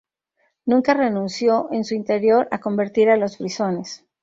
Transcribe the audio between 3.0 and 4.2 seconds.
a los frisones.